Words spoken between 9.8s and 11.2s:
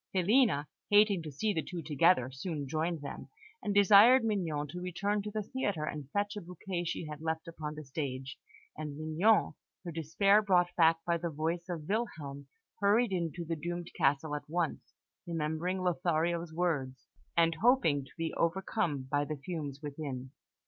her despair brought back by